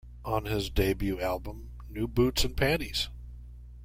On 0.25 0.45
his 0.45 0.71
debut 0.71 1.21
album, 1.21 1.73
New 1.87 2.07
Boots 2.07 2.43
and 2.43 2.57
Panties!! 2.57 3.09